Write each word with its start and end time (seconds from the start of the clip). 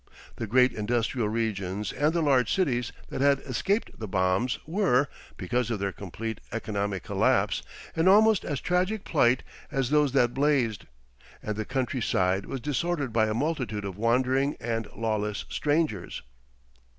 The 0.37 0.47
great 0.47 0.73
industrial 0.73 1.29
regions 1.29 1.93
and 1.93 2.11
the 2.11 2.23
large 2.23 2.51
cities 2.51 2.91
that 3.09 3.21
had 3.21 3.37
escaped 3.41 3.99
the 3.99 4.07
bombs 4.07 4.57
were, 4.65 5.07
because 5.37 5.69
of 5.69 5.77
their 5.77 5.91
complete 5.91 6.41
economic 6.51 7.03
collapse, 7.03 7.61
in 7.95 8.07
almost 8.07 8.43
as 8.43 8.59
tragic 8.59 9.03
plight 9.05 9.43
as 9.71 9.91
those 9.91 10.13
that 10.13 10.33
blazed, 10.33 10.85
and 11.43 11.55
the 11.55 11.65
country 11.65 12.01
side 12.01 12.47
was 12.47 12.61
disordered 12.61 13.13
by 13.13 13.27
a 13.27 13.35
multitude 13.35 13.85
of 13.85 13.95
wandering 13.95 14.55
and 14.59 14.87
lawless 14.95 15.45
strangers. 15.49 16.23